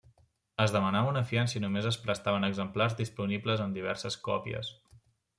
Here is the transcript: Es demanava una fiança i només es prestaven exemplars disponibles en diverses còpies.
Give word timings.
Es 0.63 0.71
demanava 0.75 1.09
una 1.09 1.21
fiança 1.31 1.57
i 1.59 1.59
només 1.65 1.89
es 1.89 1.99
prestaven 2.05 2.47
exemplars 2.47 2.95
disponibles 3.01 3.61
en 3.67 3.75
diverses 3.77 4.17
còpies. 4.29 4.73